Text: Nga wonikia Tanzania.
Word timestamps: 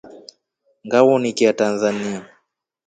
Nga 0.85 0.99
wonikia 1.05 1.51
Tanzania. 1.59 2.19